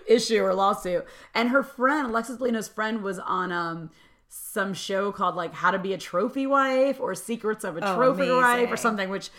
[0.08, 1.06] issue or lawsuit.
[1.36, 3.90] And her friend, Alexis Bellino's friend, was on um
[4.30, 7.96] some show called like How to Be a Trophy Wife or Secrets of a Oh,
[7.96, 9.32] Trophy Wife or something, which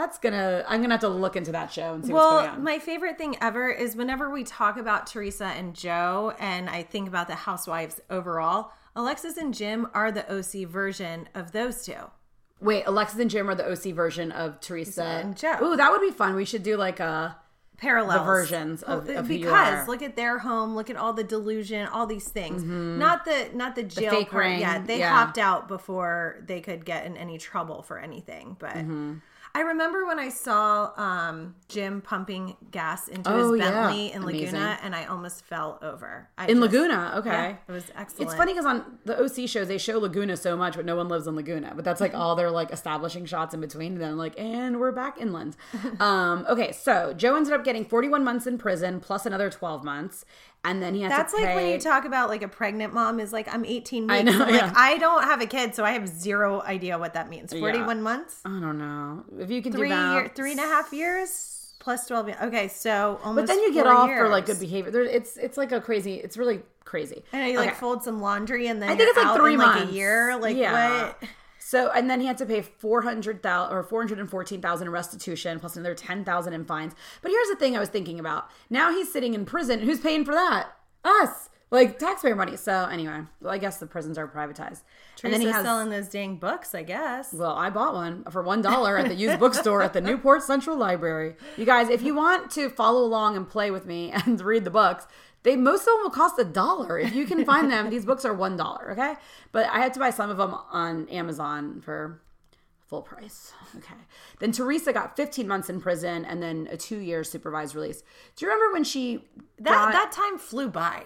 [0.00, 2.54] that's gonna I'm gonna have to look into that show and see what's going Well,
[2.54, 2.62] on.
[2.64, 7.06] my favorite thing ever is whenever we talk about Teresa and Joe, and I think
[7.08, 8.72] about the housewives overall.
[8.96, 11.94] Alexis and Jim are the OC version of those two.
[12.60, 15.56] Wait, Alexis and Jim are the OC version of Teresa and Joe.
[15.62, 16.34] Ooh, that would be fun.
[16.34, 17.36] We should do like a
[17.78, 22.04] parallel versions of- of because look at their home, look at all the delusion, all
[22.06, 22.62] these things.
[22.62, 24.44] Not the not the jail fake part.
[24.44, 25.08] ring, Yeah, they yeah.
[25.14, 28.56] hopped out before they could get in any trouble for anything.
[28.58, 29.14] But Mm-hmm.
[29.52, 33.70] I remember when I saw um, Jim pumping gas into Oh, his yeah.
[33.70, 34.44] Bentley in Amazing.
[34.54, 36.28] Laguna, and I almost fell over.
[36.38, 37.14] I in just- Laguna.
[37.16, 37.30] Okay.
[37.30, 38.30] Yeah, it was excellent.
[38.30, 41.08] It's funny because on the OC shows they show Laguna so much, but no one
[41.08, 41.72] lives in Laguna.
[41.74, 43.92] But that's like all their like establishing shots in between.
[43.94, 45.56] And then like, and we're back inland.
[46.00, 50.24] um, okay, so Joe ended up getting 41 months in prison plus another 12 months,
[50.64, 51.54] and then he has That's like pay.
[51.54, 54.12] when you talk about like a pregnant mom is like I'm 18 weeks.
[54.12, 54.66] I know, yeah.
[54.66, 57.52] like I don't have a kid, so I have zero idea what that means.
[57.52, 60.12] 41 months, I don't know if you can three do that.
[60.14, 62.28] year, three and a half years plus 12.
[62.28, 62.38] years.
[62.42, 63.46] Okay, so almost.
[63.46, 64.90] But then you get off for like good behavior.
[64.90, 66.14] There, it's it's like a crazy.
[66.14, 67.22] It's really crazy.
[67.32, 69.80] I know you like fold some laundry and then I think it's like three months.
[69.80, 70.38] like a year.
[70.38, 71.06] Like Yeah.
[71.06, 71.22] what?
[71.70, 74.60] So and then he had to pay four hundred thousand or four hundred and fourteen
[74.60, 76.94] thousand in restitution plus another ten thousand in fines.
[77.22, 78.50] But here's the thing I was thinking about.
[78.68, 79.78] Now he's sitting in prison.
[79.78, 80.72] Who's paying for that?
[81.04, 81.48] Us.
[81.70, 82.56] Like taxpayer money.
[82.56, 84.82] So anyway, well, I guess the prisons are privatized.
[85.22, 87.32] and then he has selling those dang books, I guess.
[87.32, 90.76] well, I bought one for one dollar at the used bookstore at the Newport Central
[90.76, 91.36] Library.
[91.56, 94.70] You guys, if you want to follow along and play with me and read the
[94.70, 95.06] books,
[95.42, 96.98] they most of them will cost a dollar.
[96.98, 98.92] If you can find them, these books are one dollar.
[98.92, 99.14] Okay,
[99.52, 102.20] but I had to buy some of them on Amazon for
[102.86, 103.52] full price.
[103.76, 103.94] Okay.
[104.40, 108.02] Then Teresa got 15 months in prison and then a two year supervised release.
[108.34, 109.24] Do you remember when she
[109.58, 111.04] That got- that time flew by.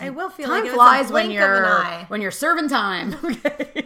[0.00, 3.14] I will feel time like flies when blink of an you're when you're serving time.
[3.24, 3.84] Okay.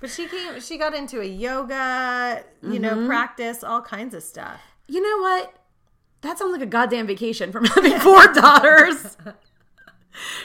[0.00, 0.60] But she came.
[0.60, 2.82] She got into a yoga, you Mm-hmm.
[2.82, 4.60] know, practice, all kinds of stuff.
[4.88, 5.54] You know what?
[6.22, 9.16] That sounds like a goddamn vacation from having four daughters.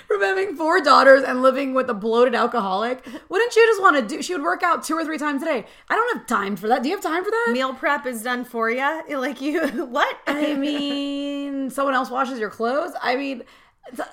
[0.07, 3.05] From having four daughters and living with a bloated alcoholic.
[3.29, 4.21] Wouldn't you just want to do?
[4.21, 5.65] She would work out two or three times a day.
[5.89, 6.83] I don't have time for that.
[6.83, 7.49] Do you have time for that?
[7.51, 9.03] Meal prep is done for you.
[9.17, 10.17] Like you, what?
[10.25, 12.93] I mean, someone else washes your clothes.
[13.01, 13.43] I mean,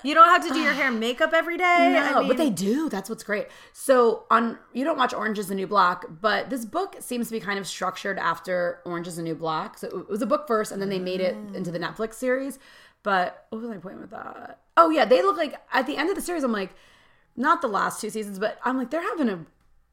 [0.03, 1.91] you don't have to do your hair and makeup every day.
[1.93, 2.89] No, I mean, but they do.
[2.89, 3.47] That's what's great.
[3.73, 7.33] So on you don't watch Orange is the New Black, but this book seems to
[7.33, 9.77] be kind of structured after Orange is the New Black.
[9.77, 11.55] So it was a book first, and then they made it mm.
[11.55, 12.59] into the Netflix series.
[13.03, 14.59] But what was my point with that?
[14.77, 16.43] Oh yeah, they look like at the end of the series.
[16.43, 16.73] I'm like,
[17.35, 19.45] not the last two seasons, but I'm like they're having a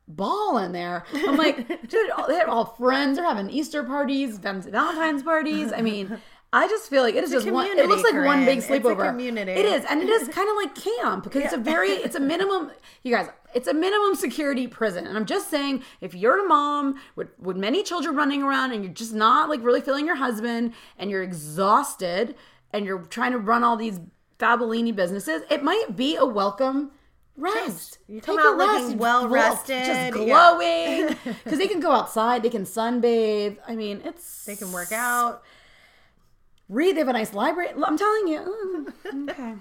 [0.09, 1.05] ball in there.
[1.15, 3.19] I'm like, dude, they're all friends.
[3.19, 5.73] They're having Easter parties, Valentine's parties.
[5.73, 6.19] I mean.
[6.55, 7.67] I just feel like it is It's just one.
[7.67, 8.77] It looks like community, one big Corinne.
[8.81, 9.09] It's a sleepover.
[9.09, 9.53] community.
[9.53, 12.21] It is, and it is kind of like camp because it's a very, it's a
[12.21, 12.71] minimum.
[13.03, 17.01] You guys, it's a minimum security prison, and I'm just saying, if you're a mom
[17.17, 20.75] with with many children running around, and you're just not like really feeling your husband,
[20.99, 22.35] and you're exhausted,
[22.73, 24.01] and you're trying to run all these
[24.39, 26.91] Fabellini businesses, it might be a welcome
[27.37, 27.99] rest.
[28.09, 28.85] You Take come a out rest.
[28.85, 29.85] looking well rested.
[29.87, 31.17] just glowing.
[31.45, 33.57] Because they can go outside, they can sunbathe.
[33.67, 35.43] I mean, it's They can work out.
[36.73, 36.97] Read.
[36.97, 37.71] They have a nice library.
[37.85, 38.93] I'm telling you.
[39.13, 39.55] Mm, okay.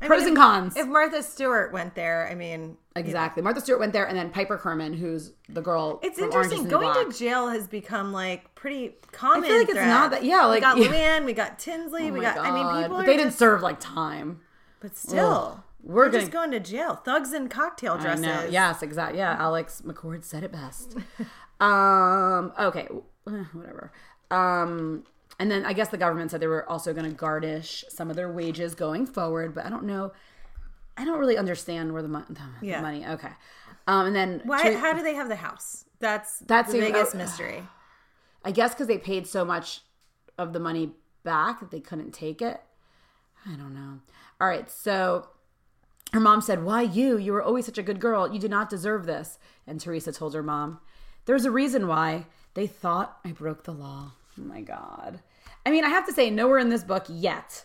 [0.00, 0.76] Pros mean, and cons.
[0.76, 3.42] If Martha Stewart went there, I mean, Exactly.
[3.42, 5.98] Martha Stewart went there, and then Piper Kerman, who's the girl.
[6.02, 6.68] It's from Orange is interesting.
[6.70, 7.08] Going Black.
[7.10, 9.44] to jail has become like pretty common.
[9.44, 9.88] I feel like it's thread.
[9.88, 10.24] not that.
[10.24, 10.86] Yeah, like we got yeah.
[11.18, 12.38] Luann, we got Tinsley, Oh we got.
[12.38, 14.40] I mean, people But they didn't serve like time.
[14.80, 16.94] but still, We're we're gonna- just going to jail.
[16.96, 18.52] Thugs in cocktail dresses.
[18.52, 19.18] Yes, exactly.
[19.18, 20.96] Yeah, Alex McCord said it best.
[21.60, 22.52] um.
[22.58, 22.88] Okay.
[23.24, 23.92] Whatever.
[24.30, 25.04] Um.
[25.38, 28.16] And then I guess the government said they were also going to garnish some of
[28.16, 30.12] their wages going forward, but I don't know.
[30.96, 32.80] I don't really understand where the, mo- the, Yeah.
[32.80, 33.04] money.
[33.06, 33.30] Okay.
[33.86, 34.06] Um.
[34.06, 34.74] And then Why?
[34.74, 35.84] How do they have the house?
[35.98, 37.62] That's That's the the- biggest oh, mystery.
[38.44, 39.80] I guess because they paid so much
[40.38, 40.92] of the money
[41.22, 42.60] back that they couldn't take it.
[43.46, 44.00] I don't know.
[44.40, 45.28] All right, so
[46.12, 47.16] her mom said, Why you?
[47.18, 48.32] You were always such a good girl.
[48.32, 49.38] You do not deserve this.
[49.66, 50.78] And Teresa told her mom,
[51.24, 52.26] There's a reason why.
[52.54, 54.12] They thought I broke the law.
[54.38, 55.20] Oh my God.
[55.66, 57.64] I mean, I have to say, nowhere in this book yet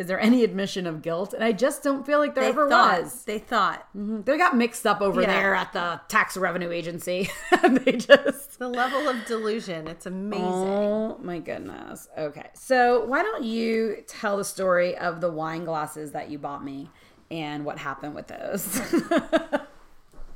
[0.00, 1.34] is there any admission of guilt.
[1.34, 3.02] And I just don't feel like there They ever thought.
[3.02, 3.24] was.
[3.24, 4.22] They thought mm-hmm.
[4.22, 5.26] They got mixed up over Yeah.
[5.26, 7.28] there at the tax revenue agency.
[7.62, 8.58] and they just.
[8.58, 9.86] the level of delusion.
[9.88, 10.46] It's amazing.
[10.46, 12.08] Oh my goodness.
[12.16, 12.48] Okay.
[12.54, 16.88] So, why don't you tell the story of the wine glasses that you bought me
[17.30, 18.80] and what happened with those?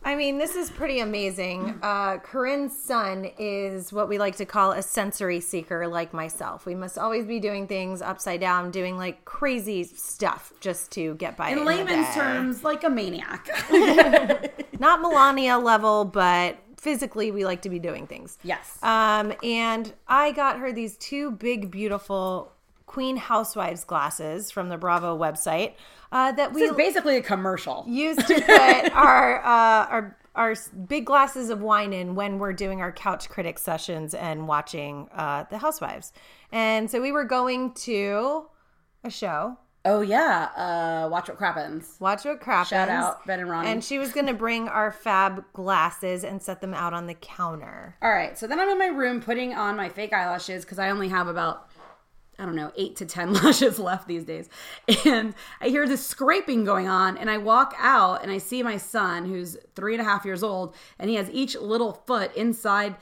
[0.04, 1.78] I mean, this is pretty amazing.
[1.82, 6.66] Uh, Corinne's son is what we like to call a sensory seeker, like myself.
[6.66, 11.36] We must always be doing things upside down, doing like crazy stuff just to get
[11.36, 11.50] by.
[11.50, 13.48] In layman's terms, like a maniac.
[14.78, 18.38] not Milania level, but physically, we like to be doing things.
[18.44, 18.78] yes.
[18.82, 22.52] Um, and I got her these two big, beautiful
[22.94, 25.74] Queen Housewives glasses from the Bravo website
[26.12, 27.84] uh, that we is basically a commercial.
[27.88, 28.46] used to put
[28.94, 30.54] our uh, our our
[30.86, 35.42] big glasses of wine in when we're doing our couch critic sessions and watching uh,
[35.50, 36.12] the Housewives.
[36.52, 38.46] And so we were going to
[39.02, 39.58] a show.
[39.86, 40.48] Oh, yeah.
[40.56, 42.00] Uh, watch what crappens.
[42.00, 43.68] Watch what crap Shout out Ben and Ronnie.
[43.68, 47.14] And she was going to bring our fab glasses and set them out on the
[47.14, 47.94] counter.
[48.00, 48.38] All right.
[48.38, 51.28] So then I'm in my room putting on my fake eyelashes because I only have
[51.28, 51.68] about,
[52.38, 54.48] I don't know, eight to 10 lashes left these days.
[55.04, 57.16] And I hear this scraping going on.
[57.16, 60.42] And I walk out and I see my son, who's three and a half years
[60.42, 62.96] old, and he has each little foot inside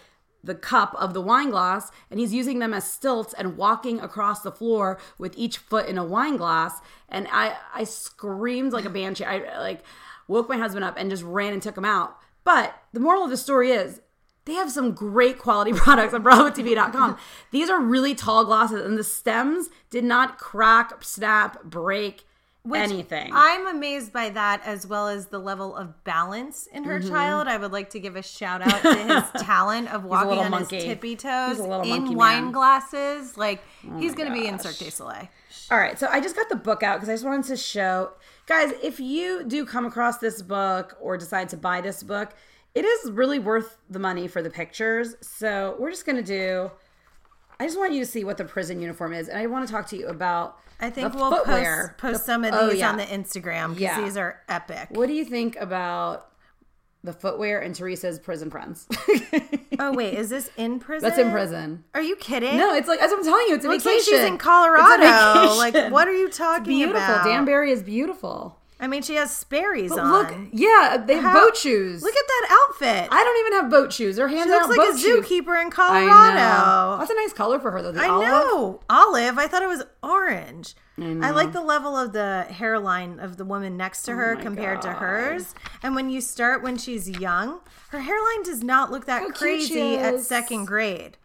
[0.45, 4.40] the cup of the wine glass and he's using them as stilts and walking across
[4.40, 8.90] the floor with each foot in a wine glass and i i screamed like a
[8.90, 9.85] banshee i like
[10.27, 13.31] woke my husband up and just ran and took him out but the moral of
[13.31, 14.01] the story is
[14.44, 17.16] they have some great quality products on BravoTV.com.
[17.50, 22.24] These are really tall glasses, and the stems did not crack, snap, break,
[22.72, 23.31] anything.
[23.35, 27.09] I'm amazed by that as well as the level of balance in her mm-hmm.
[27.09, 27.48] child.
[27.48, 30.76] I would like to give a shout out to his talent of walking on monkey.
[30.76, 32.52] his tippy toes He's a little in wine man.
[32.52, 33.37] glasses.
[33.37, 34.59] Like oh he's going to be in.
[34.59, 35.28] Cirque du Soleil.
[35.70, 38.12] All right, so I just got the book out because I just wanted to show
[38.46, 42.35] guys if you do come across this book or decide to buy this book,
[42.74, 45.14] it is really worth the money for the pictures.
[45.20, 46.70] So we're just gonna do.
[47.61, 49.72] I just want you to see what the prison uniform is, and I want to
[49.72, 50.58] talk to you about.
[50.80, 51.94] I think we'll footwear.
[51.96, 52.90] post, post The- some of oh, these yeah.
[52.90, 54.00] on the Instagram because Yeah.
[54.00, 54.88] these are epic.
[54.90, 56.26] What do you think about
[57.04, 58.88] the footwear and Teresa's prison friends?
[59.78, 61.08] Oh wait, is this in prison?
[61.08, 61.82] That's in prison.
[61.94, 62.56] Are you kidding?
[62.58, 64.04] No, it's like as I'm telling you, it's a like vacation.
[64.04, 65.54] she's in It's Colorado.
[65.56, 66.66] Like, what are you talking about?
[66.92, 67.00] Beautiful.
[67.14, 67.24] about?
[67.24, 68.61] Danbury is beautiful.
[68.83, 70.11] I mean, she has Sperry's on.
[70.11, 72.03] Look, yeah, they have How- boat shoes.
[72.03, 73.09] Look at that outfit.
[73.12, 74.16] I don't even have boat shoes.
[74.16, 75.25] They're she looks like a shoes.
[75.25, 76.35] zookeeper in I Colorado.
[76.37, 76.97] know.
[76.99, 77.92] That's a nice color for her though.
[77.92, 78.29] The I olive.
[78.29, 78.81] know.
[78.90, 79.38] Olive.
[79.38, 80.75] I thought it was orange.
[80.99, 81.33] I, know.
[81.33, 84.83] like the level of the hairline of the woman next to oh her my compared
[84.83, 85.55] to hers.
[85.83, 89.97] And when you start when she's young, her hairline does not look that How crazy
[89.97, 91.18] at second grade.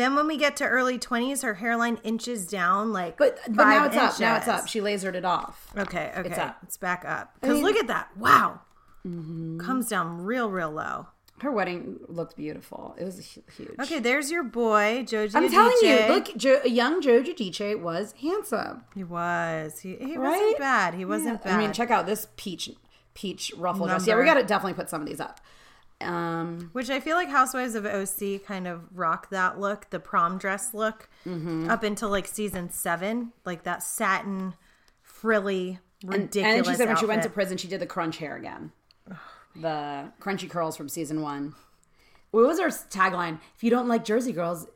[0.00, 3.84] Then when we get to early 20s, her hairline inches down like But but now
[3.84, 4.18] it's up.
[4.18, 4.66] Now it's up.
[4.66, 5.66] She lasered it off.
[5.76, 6.30] Okay, okay.
[6.30, 6.80] It's, up.
[6.80, 7.34] back up.
[7.38, 8.08] Because mean- look at that.
[8.16, 8.60] Wow.
[9.06, 9.60] Mm-hmm.
[9.60, 11.08] Comes down real, real low.
[11.42, 12.94] Her wedding looked beautiful.
[12.98, 13.72] It was huge.
[13.80, 15.34] Okay, there's your boy, Joji.
[15.36, 18.84] I'm telling you, look, jo- young Joe Giudice was handsome.
[18.94, 19.80] He was.
[19.80, 20.30] He, he Right?
[20.38, 20.94] wasn't bad.
[20.94, 21.50] He wasn't Yeah.
[21.50, 21.54] bad.
[21.54, 22.70] I mean, check out this peach
[23.14, 24.06] peach ruffle dress.
[24.06, 25.40] Yeah, we got to definitely put some of these up.
[26.00, 30.38] Um, Which I feel like Housewives of OC kind of rock that look, the prom
[30.38, 31.68] dress look, Mm-hmm.
[31.70, 34.54] up until like season seven, like that satin,
[35.02, 36.46] frilly, and, ridiculous.
[36.56, 38.72] and then she said when she went to prison, she did the crunch hair again,
[39.56, 41.54] the crunchy curls from season one.
[42.30, 43.38] What was her tagline?
[43.56, 44.66] If you don't like Jersey girls,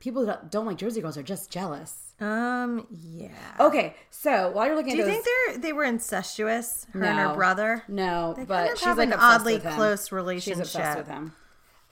[0.00, 2.09] people that don't like Jersey girls are just jealous.
[2.20, 3.28] Um, yeah.
[3.58, 6.86] Okay, so while you're looking Do you those, think they're they were incestuous?
[6.92, 7.82] Her and her brother.
[7.88, 10.64] no, They but she's like an oddly close relationship.
[10.66, 11.32] She's obsessed with him.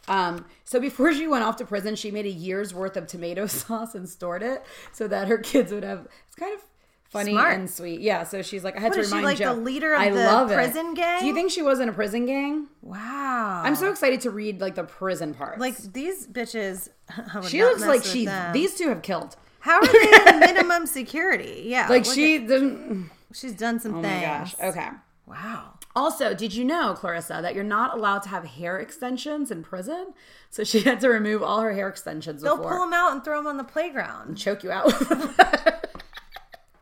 [0.07, 3.47] Um, so before she went off to prison, she made a year's worth of tomato
[3.47, 4.63] sauce and stored it
[4.93, 6.07] so that her kids would have.
[6.27, 6.63] It's kind of
[7.11, 7.55] funny Smart.
[7.55, 8.01] and sweet.
[8.01, 8.25] Yeah.
[8.25, 9.55] So she's like, I had What to is she, like, Joe.
[9.55, 10.55] the leader of I the love it.
[10.55, 11.21] prison gang?
[11.21, 12.69] Do you think she was in a prison gang?
[12.83, 13.63] Wow.
[13.65, 15.59] I'm so excited to read like the prison parts.
[15.59, 16.91] like these bitches.
[17.49, 18.27] She looks like she.
[18.27, 18.53] them.
[18.53, 19.37] These two have killed.
[19.69, 21.65] How are they in minimum security?
[21.67, 21.89] Yeah.
[21.89, 23.11] Like she at- didn't.
[23.33, 24.15] she's done some Oh things.
[24.23, 24.55] my gosh.
[24.61, 24.89] Okay.
[25.27, 25.75] Wow.
[25.95, 30.15] Also, did you know, Clarissa, that you're not allowed to have hair extensions in prison?
[30.49, 32.71] So she had to remove all her hair extensions They'll before.
[32.73, 34.29] pull them out and throw them on the playground.
[34.29, 34.87] And choke you out.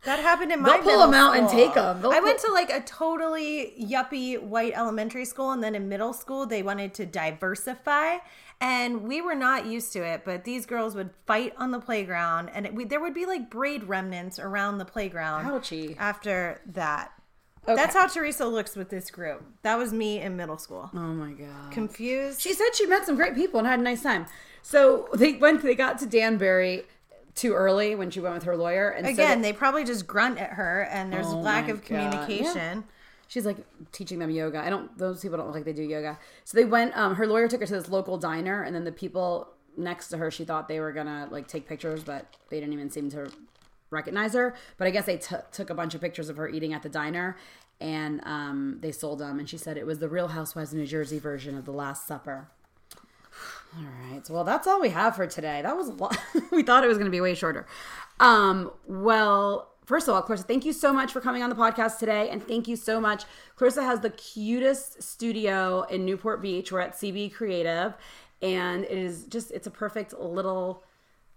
[0.07, 0.69] That happened in my.
[0.69, 2.01] They'll pull them out and take them.
[2.01, 5.87] They'll I went pull- to like a totally yuppie white elementary school, and then in
[5.89, 8.17] middle school they wanted to diversify,
[8.61, 10.21] and we were not used to it.
[10.25, 13.49] But these girls would fight on the playground, and it, we, there would be like
[13.49, 15.45] braid remnants around the playground.
[15.45, 15.95] Ouchie.
[15.99, 17.11] After that,
[17.67, 17.75] Okay.
[17.75, 19.43] that's how Teresa looks with this group.
[19.63, 20.89] That was me in middle school.
[20.93, 21.71] oh my god.
[21.71, 22.39] Confused.
[22.39, 24.25] She said she met some great people and had a nice time.
[24.61, 25.63] So they went.
[25.63, 26.83] They got to Danbury
[27.37, 28.89] too early when she went with her lawyer.
[28.89, 31.83] And so Again, they- they probably just grunt at her, and there's Oh lack of
[31.85, 32.83] communication.
[33.29, 33.57] She's like
[33.91, 34.59] teaching them yoga.
[34.59, 36.17] I don't; those people don't look like they do yoga.
[36.45, 36.97] So they went.
[36.97, 40.17] Um, her lawyer took her to this local diner, and then the people next to
[40.17, 43.29] her, she thought they were gonna like take pictures, but they didn't even seem to
[43.89, 44.55] recognize her.
[44.77, 46.89] But I guess they t- took a bunch of pictures of her eating at the
[46.89, 47.37] diner,
[47.81, 49.39] and um, they sold them.
[49.39, 52.07] And she said it was the Real Housewives of New Jersey version of the Last
[52.07, 52.47] Supper.
[53.75, 54.27] All right.
[54.29, 55.61] Well, that's all we have for today.
[55.61, 56.17] That was a lot.
[56.51, 57.65] we thought it was going to be way shorter.
[58.19, 61.99] Um, well, first of all, Clarissa, thank you so much for coming on the podcast
[61.99, 62.29] today.
[62.29, 63.23] And thank you so much.
[63.55, 66.71] Clarissa has the cutest studio in Newport Beach.
[66.71, 67.93] We're at CB Creative.
[68.41, 70.83] And it is just, it's a perfect little,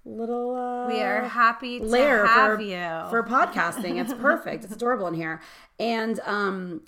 [0.05, 1.87] little, uh, We are happy to
[2.27, 3.11] have for, you.
[3.11, 4.01] for podcasting.
[4.01, 4.65] It's perfect.
[4.65, 5.41] it's adorable in here.
[5.79, 6.83] And, um,